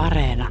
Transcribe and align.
Areena. 0.00 0.48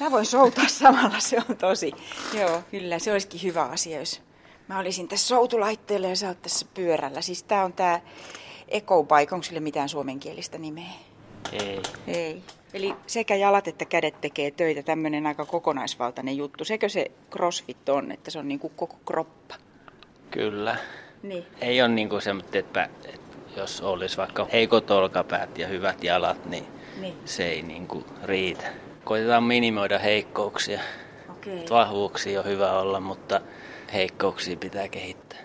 Mä 0.00 0.10
voin 0.10 0.26
soutaa 0.26 0.68
samalla, 0.68 1.20
se 1.20 1.38
on 1.48 1.56
tosi. 1.56 1.92
Joo, 2.38 2.62
kyllä, 2.70 2.98
se 2.98 3.12
olisikin 3.12 3.42
hyvä 3.42 3.62
asia, 3.64 3.98
jos 3.98 4.22
mä 4.68 4.78
olisin 4.78 5.08
tässä 5.08 5.28
soutulaitteella 5.28 6.08
ja 6.08 6.16
sä 6.16 6.28
oot 6.28 6.42
tässä 6.42 6.66
pyörällä. 6.74 7.20
Siis 7.20 7.42
tää 7.42 7.64
on 7.64 7.72
tää 7.72 8.00
Ecobike, 8.68 9.34
onko 9.34 9.42
sille 9.42 9.60
mitään 9.60 9.88
suomenkielistä 9.88 10.58
nimeä? 10.58 10.92
Ei. 11.52 11.82
Ei. 12.06 12.42
Eli 12.74 12.94
sekä 13.06 13.34
jalat 13.34 13.68
että 13.68 13.84
kädet 13.84 14.20
tekee 14.20 14.50
töitä, 14.50 14.82
tämmöinen 14.82 15.26
aika 15.26 15.44
kokonaisvaltainen 15.44 16.36
juttu. 16.36 16.64
Sekö 16.64 16.88
se 16.88 17.10
crossfit 17.30 17.88
on, 17.88 18.12
että 18.12 18.30
se 18.30 18.38
on 18.38 18.48
niin 18.48 18.60
kuin 18.60 18.72
koko 18.76 18.96
kroppa? 19.06 19.54
Kyllä. 20.30 20.76
Niin. 21.22 21.46
Ei 21.60 21.82
ole 21.82 21.88
niinku 21.88 22.20
semmoinen, 22.20 22.58
että, 22.58 22.88
että 23.04 23.19
jos 23.56 23.80
olisi 23.80 24.16
vaikka 24.16 24.46
heikot 24.52 24.90
olkapäät 24.90 25.58
ja 25.58 25.66
hyvät 25.66 26.04
jalat, 26.04 26.46
niin, 26.46 26.66
Niin. 27.00 27.14
se 27.24 27.48
ei 27.48 27.62
niinku 27.62 28.04
riitä. 28.24 28.66
Koitetaan 29.04 29.44
minimoida 29.44 29.98
heikkouksia. 29.98 30.80
Okei. 31.30 31.64
Vahvuuksia 31.70 32.40
on 32.40 32.46
hyvä 32.46 32.78
olla, 32.78 33.00
mutta 33.00 33.40
heikkouksia 33.92 34.56
pitää 34.56 34.88
kehittää. 34.88 35.38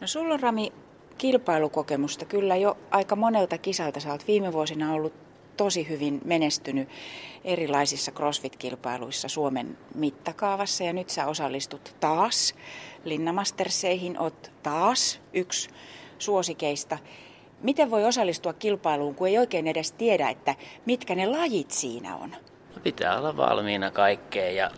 No 0.00 0.06
sulla 0.06 0.34
on 0.34 0.40
Rami 0.40 0.72
kilpailukokemusta 1.18 2.24
kyllä 2.24 2.56
jo 2.56 2.76
aika 2.90 3.16
monelta 3.16 3.58
kisalta. 3.58 4.00
Sä 4.00 4.12
oot 4.12 4.26
viime 4.28 4.52
vuosina 4.52 4.92
ollut 4.92 5.12
tosi 5.56 5.88
hyvin 5.88 6.20
menestynyt 6.24 6.88
erilaisissa 7.44 8.12
CrossFit-kilpailuissa 8.12 9.28
Suomen 9.28 9.78
mittakaavassa 9.94 10.84
ja 10.84 10.92
nyt 10.92 11.10
sä 11.10 11.26
osallistut 11.26 11.94
taas 12.00 12.54
Linnamasterseihin, 13.04 14.20
oot 14.20 14.52
taas 14.62 15.20
yksi 15.32 15.70
suosikeista. 16.18 16.98
Miten 17.62 17.90
voi 17.90 18.04
osallistua 18.04 18.52
kilpailuun, 18.52 19.14
kun 19.14 19.28
ei 19.28 19.38
oikein 19.38 19.66
edes 19.66 19.92
tiedä, 19.92 20.28
että 20.28 20.54
mitkä 20.86 21.14
ne 21.14 21.26
lajit 21.26 21.70
siinä 21.70 22.16
on? 22.16 22.30
No 22.74 22.80
pitää 22.82 23.18
olla 23.18 23.36
valmiina 23.36 23.90
kaikkeen 23.90 24.56
ja 24.56 24.70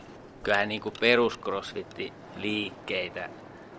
kyllähän 0.42 0.68
niinku 0.68 0.92
peruscrossfit-liikkeitä 1.00 3.28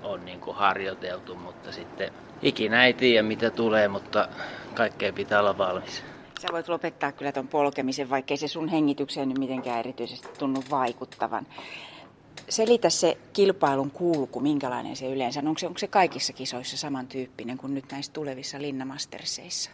on 0.03 0.25
niinku 0.25 0.53
harjoiteltu, 0.53 1.35
mutta 1.35 1.71
sitten 1.71 2.11
ikinä 2.41 2.85
ei 2.85 2.93
tiedä 2.93 3.23
mitä 3.23 3.49
tulee, 3.49 3.87
mutta 3.87 4.27
kaikkeen 4.73 5.13
pitää 5.13 5.39
olla 5.39 5.57
valmis. 5.57 6.03
Sä 6.41 6.47
voit 6.51 6.67
lopettaa 6.67 7.11
kyllä 7.11 7.31
ton 7.31 7.47
polkemisen, 7.47 8.09
vaikkei 8.09 8.37
se 8.37 8.47
sun 8.47 8.67
hengitykseen 8.67 9.29
nyt 9.29 9.37
mitenkään 9.37 9.79
erityisesti 9.79 10.27
tunnu 10.39 10.63
vaikuttavan. 10.71 11.47
Selitä 12.49 12.89
se 12.89 13.17
kilpailun 13.33 13.91
kulku, 13.91 14.39
minkälainen 14.39 14.95
se 14.95 15.09
yleensä 15.09 15.39
on. 15.39 15.47
Onko 15.47 15.59
se, 15.59 15.67
onko 15.67 15.79
se 15.79 15.87
kaikissa 15.87 16.33
kisoissa 16.33 16.77
samantyyppinen 16.77 17.57
kuin 17.57 17.73
nyt 17.73 17.85
näissä 17.91 18.13
tulevissa 18.13 18.61
Linnamasterseissa? 18.61 19.71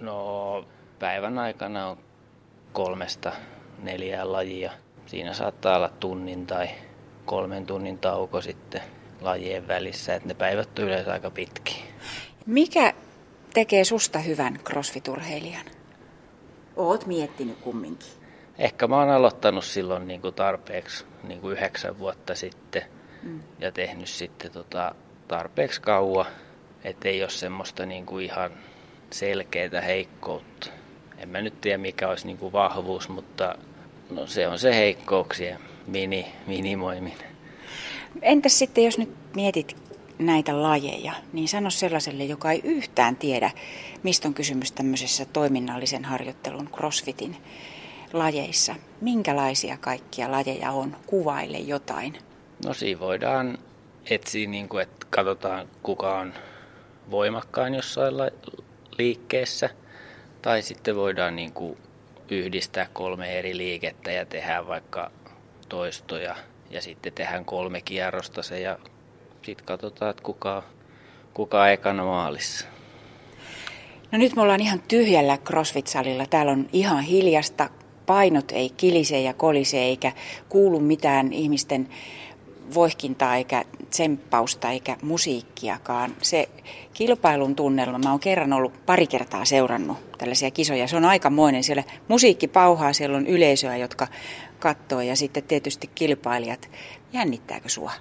No 0.00 0.64
päivän 0.98 1.38
aikana 1.38 1.88
on 1.88 1.98
kolmesta 2.72 3.32
neljään 3.82 4.32
lajia. 4.32 4.72
Siinä 5.06 5.34
saattaa 5.34 5.76
olla 5.76 5.88
tunnin 5.88 6.46
tai 6.46 6.68
kolmen 7.24 7.66
tunnin 7.66 7.98
tauko 7.98 8.40
sitten 8.40 8.82
lajien 9.20 9.68
välissä, 9.68 10.14
että 10.14 10.28
ne 10.28 10.34
päivät 10.34 10.78
on 10.78 10.84
yleensä 10.84 11.12
aika 11.12 11.30
pitkiä. 11.30 11.82
Mikä 12.46 12.94
tekee 13.54 13.84
susta 13.84 14.18
hyvän 14.18 14.58
crossfit-urheilijan? 14.64 15.70
Oot 16.76 17.06
miettinyt 17.06 17.58
kumminkin. 17.58 18.17
Ehkä 18.58 18.86
mä 18.86 18.98
oon 18.98 19.10
aloittanut 19.10 19.64
silloin 19.64 20.08
niin 20.08 20.20
kuin 20.20 20.34
tarpeeksi 20.34 21.04
niin 21.22 21.40
kuin 21.40 21.52
yhdeksän 21.52 21.98
vuotta 21.98 22.34
sitten 22.34 22.82
mm. 23.22 23.40
ja 23.58 23.72
tehnyt 23.72 24.08
sitten 24.08 24.52
tota 24.52 24.94
tarpeeksi 25.28 25.80
kauan, 25.80 26.26
ettei 26.84 27.22
ole 27.22 27.30
semmoista 27.30 27.86
niin 27.86 28.06
kuin 28.06 28.24
ihan 28.24 28.50
selkeää 29.10 29.80
heikkoutta. 29.80 30.70
En 31.18 31.28
mä 31.28 31.40
nyt 31.40 31.60
tiedä 31.60 31.78
mikä 31.78 32.08
olisi 32.08 32.26
niin 32.26 32.38
kuin 32.38 32.52
vahvuus, 32.52 33.08
mutta 33.08 33.54
no 34.10 34.26
se 34.26 34.48
on 34.48 34.58
se 34.58 34.74
heikkouksien 34.74 35.58
mini, 35.86 36.26
minimoiminen. 36.46 37.28
Entäs 38.22 38.58
sitten, 38.58 38.84
jos 38.84 38.98
nyt 38.98 39.14
mietit 39.34 39.76
näitä 40.18 40.62
lajeja, 40.62 41.12
niin 41.32 41.48
sano 41.48 41.70
sellaiselle, 41.70 42.24
joka 42.24 42.52
ei 42.52 42.60
yhtään 42.64 43.16
tiedä, 43.16 43.50
mistä 44.02 44.28
on 44.28 44.34
kysymys 44.34 44.72
tämmöisessä 44.72 45.24
toiminnallisen 45.24 46.04
harjoittelun 46.04 46.68
crossfitin 46.68 47.36
lajeissa. 48.12 48.74
Minkälaisia 49.00 49.76
kaikkia 49.76 50.30
lajeja 50.32 50.72
on? 50.72 50.96
Kuvaile 51.06 51.58
jotain. 51.58 52.18
No 52.64 52.74
siinä 52.74 53.00
voidaan 53.00 53.58
etsiä, 54.10 54.48
niin 54.48 54.68
kuin, 54.68 54.82
että 54.82 55.06
katsotaan 55.10 55.68
kuka 55.82 56.18
on 56.18 56.34
voimakkain 57.10 57.74
jossain 57.74 58.18
la- 58.18 58.30
liikkeessä. 58.98 59.70
Tai 60.42 60.62
sitten 60.62 60.96
voidaan 60.96 61.36
niin 61.36 61.52
kuin, 61.52 61.78
yhdistää 62.30 62.86
kolme 62.92 63.38
eri 63.38 63.56
liikettä 63.56 64.12
ja 64.12 64.26
tehdä 64.26 64.66
vaikka 64.66 65.10
toistoja. 65.68 66.36
Ja 66.70 66.82
sitten 66.82 67.12
tehdään 67.12 67.44
kolme 67.44 67.80
kierrosta 67.80 68.42
se 68.42 68.60
ja 68.60 68.78
sitten 69.42 69.66
katsotaan, 69.66 70.10
että 70.10 70.22
kuka, 70.22 70.62
kuka 71.34 71.68
ekana 71.70 72.04
maalissa. 72.04 72.66
No 74.12 74.18
nyt 74.18 74.36
me 74.36 74.42
ollaan 74.42 74.60
ihan 74.60 74.82
tyhjällä 74.88 75.38
CrossFit-salilla. 75.44 76.26
Täällä 76.30 76.52
on 76.52 76.68
ihan 76.72 77.02
hiljasta. 77.02 77.70
Painot 78.08 78.52
ei 78.52 78.70
kilise 78.70 79.20
ja 79.20 79.34
kolise 79.34 79.78
eikä 79.78 80.12
kuulu 80.48 80.80
mitään 80.80 81.32
ihmisten 81.32 81.88
voihkintaa 82.74 83.36
eikä 83.36 83.64
tsemppausta 83.90 84.70
eikä 84.70 84.96
musiikkiakaan. 85.02 86.14
Se 86.22 86.48
kilpailun 86.94 87.56
tunnelma, 87.56 87.98
mä 87.98 88.10
oon 88.10 88.20
kerran 88.20 88.52
ollut 88.52 88.86
pari 88.86 89.06
kertaa 89.06 89.44
seurannut 89.44 90.18
tällaisia 90.18 90.50
kisoja. 90.50 90.88
Se 90.88 90.96
on 90.96 91.04
aikamoinen. 91.04 91.64
Siellä 91.64 91.84
musiikki 92.08 92.48
pauhaa, 92.48 92.92
siellä 92.92 93.16
on 93.16 93.26
yleisöä, 93.26 93.76
jotka 93.76 94.06
katsoo 94.58 95.00
ja 95.00 95.16
sitten 95.16 95.42
tietysti 95.42 95.90
kilpailijat. 95.94 96.70
Jännittääkö 97.12 97.68
sua? 97.68 97.92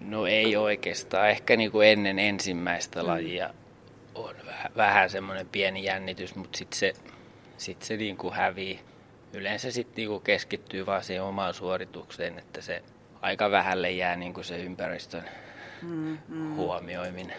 No 0.00 0.26
ei 0.26 0.56
oikeastaan. 0.56 1.30
Ehkä 1.30 1.56
niin 1.56 1.72
kuin 1.72 1.88
ennen 1.88 2.18
ensimmäistä 2.18 3.06
lajia 3.06 3.50
on 4.14 4.34
vähän, 4.76 5.10
semmoinen 5.10 5.48
pieni 5.48 5.84
jännitys, 5.84 6.34
mutta 6.34 6.58
sitten 6.58 6.78
se, 6.78 6.92
sit 7.58 7.82
se 7.82 7.96
niin 7.96 8.16
kuin 8.16 8.34
hävii. 8.34 8.80
Yleensä 9.32 9.70
sitten 9.70 9.96
niin 9.96 10.08
kuin 10.08 10.22
keskittyy 10.22 10.86
vaan 10.86 11.04
siihen 11.04 11.22
omaan 11.22 11.54
suoritukseen, 11.54 12.38
että 12.38 12.60
se 12.60 12.82
aika 13.22 13.50
vähälle 13.50 13.90
jää 13.90 14.16
niin 14.16 14.34
kuin 14.34 14.44
se 14.44 14.58
ympäristön 14.58 15.24
mm, 15.82 16.18
mm. 16.28 16.54
huomioiminen. 16.54 17.36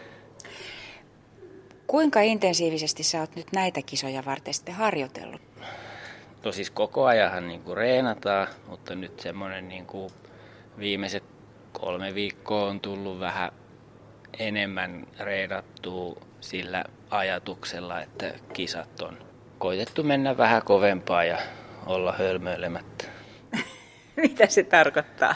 Kuinka 1.88 2.22
intensiivisesti 2.22 3.04
sä 3.04 3.20
oot 3.20 3.36
nyt 3.36 3.48
näitä 3.52 3.82
kisoja 3.82 4.26
varten 4.26 4.54
sitten 4.54 4.76
harjoitellut? 4.76 5.42
No 6.44 6.52
siis 6.52 6.72
koko 6.72 7.06
ajan 7.06 7.48
niin 7.48 7.64
kuin 7.64 7.78
reenataan, 7.78 8.48
mutta 8.68 8.96
nyt 8.96 9.20
semmoinen 9.20 9.68
niin 9.68 9.86
kuin 9.86 10.10
viimeiset 10.80 11.24
kolme 11.72 12.16
viikkoa 12.16 12.70
on 12.70 12.80
tullut 12.80 13.20
vähän 13.20 13.52
enemmän 14.40 15.08
reenattua 15.20 16.22
sillä 16.42 16.84
ajatuksella, 17.10 18.02
että 18.02 18.34
kisat 18.54 19.02
on 19.02 19.27
koitettu 19.58 20.04
mennä 20.04 20.38
vähän 20.38 20.62
kovempaa 20.66 21.24
ja 21.24 21.38
olla 21.86 22.12
hölmöilemättä. 22.12 23.06
Mitä 24.16 24.48
se 24.48 24.64
tarkoittaa? 24.64 25.36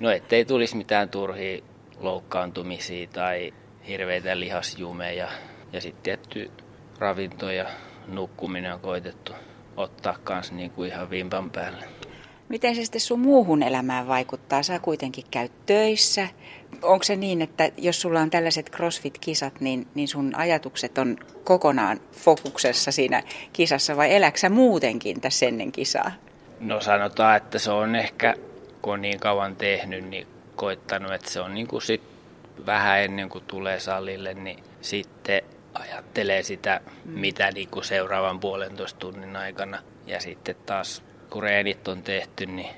No 0.00 0.10
ettei 0.10 0.44
tulisi 0.44 0.76
mitään 0.76 1.08
turhia 1.08 1.62
loukkaantumisia 1.98 3.06
tai 3.06 3.52
hirveitä 3.88 4.40
lihasjumeja. 4.40 5.28
Ja 5.72 5.80
sitten 5.80 6.02
tietty 6.02 6.50
ravinto 6.98 7.50
ja 7.50 7.66
nukkuminen 8.06 8.74
on 8.74 8.80
koitettu 8.80 9.32
ottaa 9.76 10.18
kanssa 10.24 10.54
niin 10.54 10.70
kuin 10.70 10.90
ihan 10.90 11.10
vimpan 11.10 11.50
päälle. 11.50 11.84
Miten 12.48 12.74
se 12.74 12.82
sitten 12.82 13.00
sun 13.00 13.20
muuhun 13.20 13.62
elämään 13.62 14.06
vaikuttaa? 14.06 14.62
Sä 14.62 14.78
kuitenkin 14.78 15.24
käyt 15.30 15.52
töissä. 15.66 16.28
Onko 16.82 17.02
se 17.02 17.16
niin, 17.16 17.42
että 17.42 17.70
jos 17.76 18.00
sulla 18.00 18.20
on 18.20 18.30
tällaiset 18.30 18.70
CrossFit-kisat, 18.70 19.60
niin, 19.60 19.86
niin 19.94 20.08
sun 20.08 20.32
ajatukset 20.36 20.98
on 20.98 21.16
kokonaan 21.44 22.00
fokuksessa 22.12 22.92
siinä 22.92 23.22
kisassa 23.52 23.96
vai 23.96 24.14
eläksä 24.14 24.48
muutenkin 24.48 25.20
tässä 25.20 25.46
ennen 25.46 25.72
kisaa? 25.72 26.12
No 26.60 26.80
sanotaan, 26.80 27.36
että 27.36 27.58
se 27.58 27.70
on 27.70 27.96
ehkä, 27.96 28.34
kun 28.82 28.92
on 28.92 29.02
niin 29.02 29.20
kauan 29.20 29.56
tehnyt, 29.56 30.08
niin 30.08 30.26
koittanut, 30.56 31.12
että 31.12 31.30
se 31.30 31.40
on 31.40 31.54
niin 31.54 31.66
kuin 31.66 31.82
sit 31.82 32.02
vähän 32.66 33.00
ennen 33.00 33.28
kuin 33.28 33.44
tulee 33.46 33.80
salille, 33.80 34.34
niin 34.34 34.64
sitten 34.80 35.42
ajattelee 35.74 36.42
sitä, 36.42 36.80
mitä 37.04 37.50
niin 37.50 37.68
kuin 37.68 37.84
seuraavan 37.84 38.40
puolentoista 38.40 38.98
tunnin 38.98 39.36
aikana. 39.36 39.78
Ja 40.06 40.20
sitten 40.20 40.56
taas 40.66 41.02
kun 41.30 41.42
reenit 41.42 41.88
on 41.88 42.02
tehty, 42.02 42.46
niin 42.46 42.70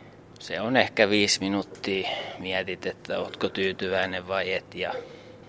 se 0.43 0.61
on 0.61 0.77
ehkä 0.77 1.11
viisi 1.11 1.41
minuuttia. 1.41 2.09
Mietit, 2.39 2.87
että 2.87 3.19
ootko 3.19 3.49
tyytyväinen 3.49 4.29
vai 4.29 4.53
et. 4.53 4.75
Ja 4.75 4.95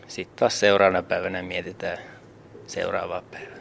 sitten 0.07 0.37
taas 0.39 0.59
seuraavana 0.59 1.03
päivänä 1.03 1.41
mietitään 1.41 1.97
seuraavaa 2.67 3.21
päivää. 3.31 3.57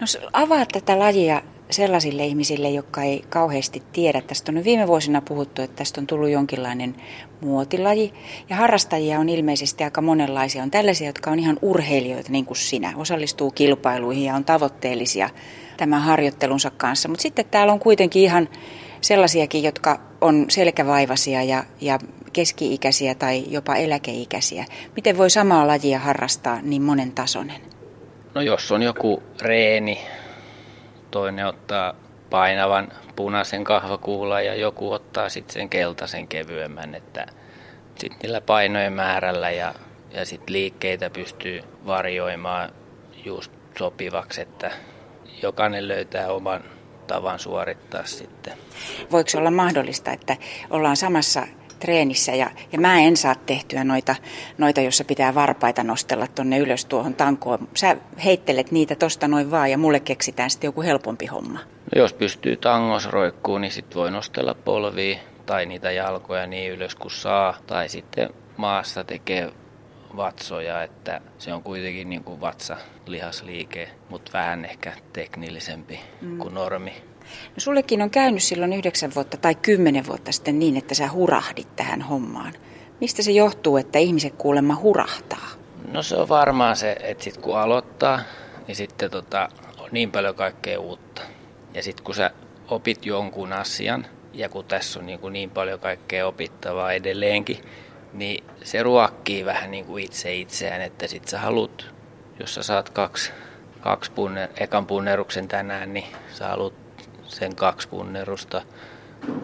No 0.00 0.06
avaa 0.32 0.66
tätä 0.66 0.98
lajia 0.98 1.42
sellaisille 1.70 2.26
ihmisille, 2.26 2.70
jotka 2.70 3.02
ei 3.02 3.24
kauheasti 3.28 3.82
tiedä. 3.92 4.20
Tästä 4.20 4.52
on 4.52 4.64
viime 4.64 4.86
vuosina 4.86 5.20
puhuttu, 5.20 5.62
että 5.62 5.76
tästä 5.76 6.00
on 6.00 6.06
tullut 6.06 6.30
jonkinlainen 6.30 6.94
muotilaji. 7.40 8.12
Ja 8.48 8.56
harrastajia 8.56 9.18
on 9.18 9.28
ilmeisesti 9.28 9.84
aika 9.84 10.00
monenlaisia. 10.00 10.62
On 10.62 10.70
tällaisia, 10.70 11.06
jotka 11.06 11.30
on 11.30 11.38
ihan 11.38 11.58
urheilijoita, 11.62 12.32
niin 12.32 12.46
kuin 12.46 12.56
sinä. 12.56 12.92
Osallistuu 12.96 13.50
kilpailuihin 13.50 14.24
ja 14.24 14.34
on 14.34 14.44
tavoitteellisia 14.44 15.30
tämän 15.76 16.02
harjoittelunsa 16.02 16.70
kanssa. 16.76 17.08
Mutta 17.08 17.22
sitten 17.22 17.44
täällä 17.50 17.72
on 17.72 17.80
kuitenkin 17.80 18.22
ihan 18.22 18.48
sellaisiakin, 19.00 19.62
jotka 19.62 20.00
on 20.20 20.46
selkävaivaisia 20.48 21.42
ja, 21.42 21.64
ja 21.80 21.98
keski-ikäisiä 22.32 23.14
tai 23.14 23.44
jopa 23.48 23.74
eläkeikäisiä. 23.74 24.64
Miten 24.96 25.18
voi 25.18 25.30
samaa 25.30 25.66
lajia 25.66 25.98
harrastaa 25.98 26.58
niin 26.62 26.82
monen 26.82 27.12
tasoinen? 27.12 27.60
No 28.34 28.40
jos 28.40 28.72
on 28.72 28.82
joku 28.82 29.22
reeni, 29.42 30.00
toinen 31.10 31.46
ottaa 31.46 31.94
painavan 32.30 32.88
punaisen 33.16 33.64
kahvakuulan 33.64 34.46
ja 34.46 34.54
joku 34.54 34.92
ottaa 34.92 35.28
sitten 35.28 35.54
sen 35.54 35.68
keltaisen 35.68 36.28
kevyemmän, 36.28 36.94
että 36.94 37.26
sitten 37.98 38.18
niillä 38.22 38.40
painojen 38.40 38.92
määrällä 38.92 39.50
ja, 39.50 39.74
ja 40.10 40.24
sitten 40.26 40.52
liikkeitä 40.52 41.10
pystyy 41.10 41.60
varjoimaan 41.86 42.72
just 43.24 43.52
sopivaksi, 43.78 44.40
että 44.40 44.70
jokainen 45.42 45.88
löytää 45.88 46.32
oman 46.32 46.64
tavan 47.10 47.38
suorittaa 47.38 48.06
sitten. 48.06 48.52
Voiko 49.10 49.30
olla 49.36 49.50
mahdollista, 49.50 50.12
että 50.12 50.36
ollaan 50.70 50.96
samassa 50.96 51.46
treenissä 51.78 52.32
ja, 52.32 52.50
ja 52.72 52.78
mä 52.78 53.00
en 53.00 53.16
saa 53.16 53.34
tehtyä 53.34 53.84
noita, 53.84 54.14
noita, 54.58 54.80
jossa 54.80 55.04
pitää 55.04 55.34
varpaita 55.34 55.82
nostella 55.82 56.26
tonne 56.26 56.58
ylös 56.58 56.84
tuohon 56.84 57.14
tankoon. 57.14 57.68
Sä 57.74 57.96
heittelet 58.24 58.70
niitä 58.70 58.94
tosta 58.94 59.28
noin 59.28 59.50
vaan 59.50 59.70
ja 59.70 59.78
mulle 59.78 60.00
keksitään 60.00 60.50
sitten 60.50 60.68
joku 60.68 60.82
helpompi 60.82 61.26
homma. 61.26 61.58
No 61.94 62.02
jos 62.02 62.12
pystyy 62.12 62.56
tangos 62.56 63.06
roikkuun, 63.06 63.60
niin 63.60 63.72
sitten 63.72 63.98
voi 63.98 64.10
nostella 64.10 64.54
polvia 64.54 65.18
tai 65.46 65.66
niitä 65.66 65.90
jalkoja 65.90 66.46
niin 66.46 66.72
ylös 66.72 66.94
kuin 66.94 67.12
saa. 67.12 67.56
Tai 67.66 67.88
sitten 67.88 68.30
maassa 68.56 69.04
tekee 69.04 69.52
vatsoja, 70.16 70.82
että 70.82 71.20
se 71.38 71.52
on 71.52 71.62
kuitenkin 71.62 72.10
niin 72.10 72.24
kuin 72.24 72.40
vatsa 72.40 72.76
lihasliike, 73.06 73.88
mutta 74.08 74.32
vähän 74.32 74.64
ehkä 74.64 74.92
teknillisempi 75.12 76.00
mm. 76.20 76.38
kuin 76.38 76.54
normi. 76.54 76.92
No 77.30 77.54
sullekin 77.58 78.02
on 78.02 78.10
käynyt 78.10 78.42
silloin 78.42 78.72
yhdeksän 78.72 79.14
vuotta 79.14 79.36
tai 79.36 79.54
kymmenen 79.54 80.06
vuotta 80.06 80.32
sitten 80.32 80.58
niin, 80.58 80.76
että 80.76 80.94
sä 80.94 81.12
hurahdit 81.12 81.76
tähän 81.76 82.02
hommaan. 82.02 82.52
Mistä 83.00 83.22
se 83.22 83.30
johtuu, 83.30 83.76
että 83.76 83.98
ihmiset 83.98 84.34
kuulemma 84.38 84.76
hurahtaa? 84.76 85.48
No 85.92 86.02
se 86.02 86.16
on 86.16 86.28
varmaan 86.28 86.76
se, 86.76 86.96
että 87.00 87.24
sit 87.24 87.36
kun 87.36 87.58
aloittaa, 87.58 88.20
niin 88.66 88.76
sitten 88.76 89.10
tota, 89.10 89.48
on 89.78 89.88
niin 89.92 90.10
paljon 90.10 90.34
kaikkea 90.34 90.80
uutta. 90.80 91.22
Ja 91.74 91.82
sitten 91.82 92.04
kun 92.04 92.14
sä 92.14 92.30
opit 92.68 93.06
jonkun 93.06 93.52
asian, 93.52 94.06
ja 94.32 94.48
kun 94.48 94.64
tässä 94.64 94.98
on 94.98 95.06
niin, 95.06 95.18
kuin 95.18 95.32
niin 95.32 95.50
paljon 95.50 95.80
kaikkea 95.80 96.26
opittavaa 96.26 96.92
edelleenkin, 96.92 97.58
niin 98.12 98.44
se 98.64 98.82
ruokkii 98.82 99.44
vähän 99.44 99.70
niin 99.70 99.84
kuin 99.84 100.04
itse 100.04 100.34
itseään, 100.34 100.82
että 100.82 101.06
sit 101.06 101.28
sä 101.28 101.38
haluat, 101.38 101.86
jos 102.40 102.54
sä 102.54 102.62
saat 102.62 102.90
kaksi, 102.90 103.32
kaksi 103.80 104.10
punner, 104.10 104.48
ekan 104.56 104.86
punneruksen 104.86 105.48
tänään, 105.48 105.94
niin 105.94 106.06
sä 106.32 106.48
haluat 106.48 106.74
sen 107.24 107.56
kaksi 107.56 107.88
punnerusta. 107.88 108.62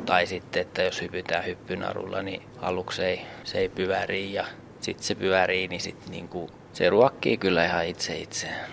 Tai 0.06 0.26
sitten, 0.26 0.62
että 0.62 0.82
jos 0.82 1.00
hypytään 1.00 1.44
hyppynarulla, 1.44 2.22
niin 2.22 2.42
aluksi 2.60 3.04
ei, 3.04 3.22
se 3.44 3.58
ei 3.58 3.68
pyörii 3.68 4.32
ja 4.32 4.46
sitten 4.80 5.06
se 5.06 5.14
pyörii, 5.14 5.68
niin 5.68 5.80
sit 5.80 6.08
niinku, 6.08 6.50
se 6.72 6.90
ruokkii 6.90 7.36
kyllä 7.36 7.64
ihan 7.64 7.86
itse 7.86 8.16
itseään. 8.16 8.70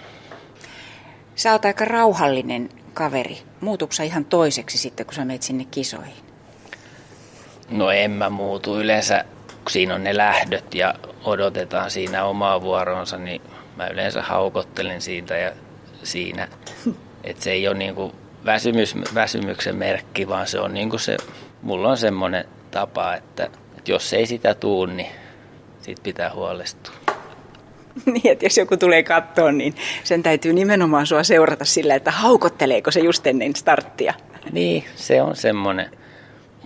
Sä 1.35 1.51
oot 1.51 1.65
aika 1.65 1.85
rauhallinen 1.85 2.69
kaveri. 2.93 3.37
Muutuksa 3.61 4.03
ihan 4.03 4.25
toiseksi 4.25 4.77
sitten, 4.77 5.05
kun 5.05 5.15
sä 5.15 5.25
menet 5.25 5.41
sinne 5.41 5.65
kisoihin? 5.71 6.23
No 7.69 7.91
en 7.91 8.11
mä 8.11 8.29
muutu. 8.29 8.79
Yleensä 8.79 9.25
siinä 9.71 9.95
on 9.95 10.03
ne 10.03 10.17
lähdöt 10.17 10.75
ja 10.75 10.93
odotetaan 11.23 11.91
siinä 11.91 12.25
omaa 12.25 12.61
vuoronsa, 12.61 13.17
niin 13.17 13.41
mä 13.75 13.87
yleensä 13.87 14.21
haukottelen 14.21 15.01
siitä 15.01 15.37
ja 15.37 15.51
siinä. 16.03 16.47
Että 17.23 17.43
se 17.43 17.51
ei 17.51 17.67
ole 17.67 17.77
niinku 17.77 18.15
väsymys, 18.45 18.95
väsymyksen 19.15 19.75
merkki, 19.75 20.27
vaan 20.27 20.47
se 20.47 20.59
on 20.59 20.73
niin 20.73 20.89
kuin 20.89 20.99
se, 20.99 21.17
mulla 21.61 21.89
on 21.89 21.97
semmoinen 21.97 22.45
tapa, 22.71 23.15
että, 23.15 23.45
että 23.77 23.91
jos 23.91 24.13
ei 24.13 24.25
sitä 24.25 24.53
tuu, 24.53 24.85
niin 24.85 25.09
siitä 25.81 26.01
pitää 26.03 26.33
huolestua. 26.33 26.95
Niin, 28.05 28.31
että 28.31 28.45
jos 28.45 28.57
joku 28.57 28.77
tulee 28.77 29.03
kattoon, 29.03 29.57
niin 29.57 29.75
sen 30.03 30.23
täytyy 30.23 30.53
nimenomaan 30.53 31.07
sua 31.07 31.23
seurata 31.23 31.65
sillä, 31.65 31.95
että 31.95 32.11
haukotteleeko 32.11 32.91
se 32.91 32.99
just 32.99 33.27
ennen 33.27 33.55
starttia. 33.55 34.13
Niin, 34.51 34.83
se 34.95 35.21
on 35.21 35.35
semmoinen. 35.35 35.91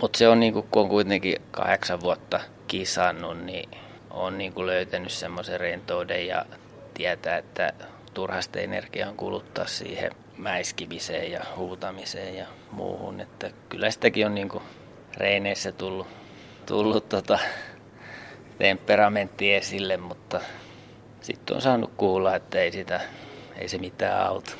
Mutta 0.00 0.18
se 0.18 0.28
on 0.28 0.40
niin 0.40 0.52
kuin, 0.52 0.66
kun 0.70 0.82
on 0.82 0.88
kuitenkin 0.88 1.36
kahdeksan 1.50 2.00
vuotta 2.00 2.40
kisannut, 2.68 3.44
niin 3.44 3.70
on 4.10 4.38
niin 4.38 4.52
kuin 4.52 4.66
löytänyt 4.66 5.12
semmoisen 5.12 5.60
rentouden 5.60 6.26
ja 6.26 6.44
tietää, 6.94 7.36
että 7.36 7.72
turhasta 8.14 8.58
energiaa 8.58 9.12
kuluttaa 9.16 9.66
siihen 9.66 10.10
mäiskimiseen 10.36 11.32
ja 11.32 11.44
huutamiseen 11.56 12.36
ja 12.36 12.46
muuhun. 12.70 13.20
Että 13.20 13.50
kyllä 13.68 13.90
sitäkin 13.90 14.26
on 14.26 14.34
niin 14.34 14.48
reineissä 15.16 15.72
tullut, 15.72 16.06
tullut 16.66 17.08
tota 17.08 17.38
temperamentti 18.58 19.54
esille, 19.54 19.96
mutta 19.96 20.40
sitten 21.20 21.56
on 21.56 21.62
saanut 21.62 21.92
kuulla, 21.96 22.36
että 22.36 22.58
ei, 22.58 22.72
sitä, 22.72 23.00
ei 23.58 23.68
se 23.68 23.78
mitään 23.78 24.26
auta. 24.26 24.50